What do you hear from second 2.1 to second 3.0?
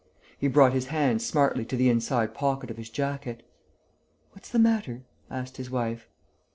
pocket of his